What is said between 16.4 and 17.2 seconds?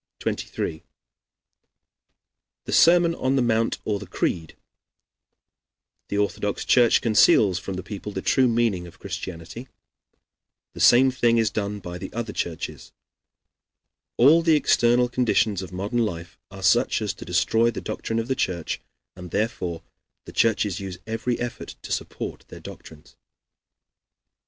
are such as